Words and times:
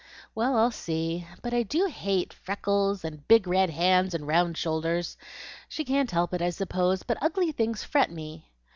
"Well, 0.33 0.57
I'll 0.57 0.71
see. 0.71 1.27
But 1.43 1.53
I 1.53 1.61
do 1.61 1.85
hate 1.85 2.33
freckles 2.33 3.05
and 3.05 3.27
big 3.27 3.45
red 3.47 3.69
hands, 3.69 4.15
and 4.15 4.25
round 4.25 4.57
shoulders. 4.57 5.15
She 5.69 5.85
can't 5.85 6.09
help 6.09 6.33
it, 6.33 6.41
I 6.41 6.49
suppose, 6.49 7.03
but 7.03 7.19
ugly 7.21 7.51
things 7.51 7.83
fret 7.83 8.09
me." 8.11 8.49